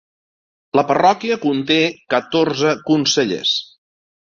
[0.79, 1.77] La parròquia conté
[2.15, 3.55] catorze consellers.